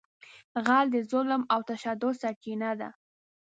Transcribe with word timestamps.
غل 0.65 0.85
د 0.95 0.97
ظلم 1.11 1.41
او 1.53 1.59
تشدد 1.71 2.13
سرچینه 2.21 2.71
ده 2.79 2.89